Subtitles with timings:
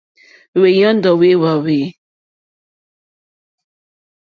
[0.61, 1.79] Wéyɔ́ndɔ̀ wé wáwî.